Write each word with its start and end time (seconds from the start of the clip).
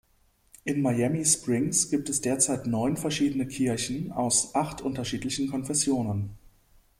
In 0.63 0.81
Miami 0.81 1.23
Springs 1.25 1.91
gibt 1.91 2.09
es 2.09 2.21
derzeit 2.21 2.65
neun 2.65 2.97
verschiedene 2.97 3.47
Kirchen 3.47 4.11
aus 4.11 4.55
acht 4.55 4.81
unterschiedlichen 4.81 5.51
Konfessionen. 5.51 6.31